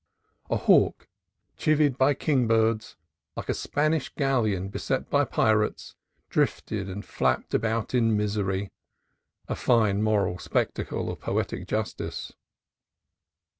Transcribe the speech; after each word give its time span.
A 0.49 0.57
hawk 0.57 1.07
chevied 1.59 1.95
by 1.95 2.15
kingbirds, 2.15 2.95
like 3.37 3.49
a 3.49 3.53
Spanish 3.53 4.09
galleon 4.09 4.69
beset 4.69 5.11
by 5.11 5.25
pirates, 5.25 5.95
drifted 6.27 6.89
and 6.89 7.05
flapped 7.05 7.53
about 7.53 7.93
in 7.93 8.17
misery, 8.17 8.71
a 9.47 9.53
fine 9.55 10.01
moral 10.01 10.39
spectacle 10.39 11.11
of 11.11 11.19
poetic 11.19 11.67
justice. 11.67 12.33